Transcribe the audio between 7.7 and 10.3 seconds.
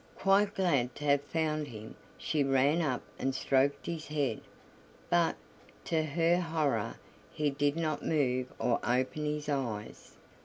not move or open his eyes.